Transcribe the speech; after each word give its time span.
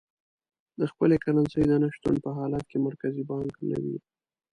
د 0.79 0.81
خپلې 0.91 1.15
کرنسۍ 1.23 1.63
د 1.67 1.73
نه 1.83 1.89
شتون 1.95 2.15
په 2.25 2.29
حالت 2.37 2.63
کې 2.71 2.77
مرکزي 2.87 3.23
بانک 3.29 3.55
نه 3.69 3.77
وي. 3.83 3.97